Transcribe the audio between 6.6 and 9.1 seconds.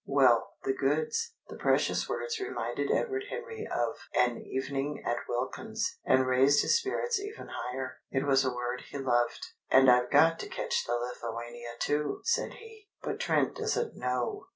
his spirits even higher. It was a word he